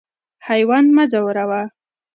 حیوان 0.47 0.85
مه 0.95 1.03
ځوروه. 1.11 1.61